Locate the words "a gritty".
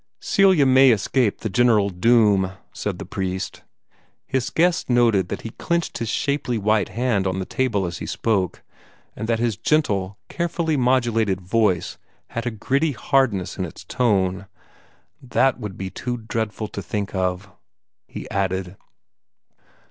12.47-12.93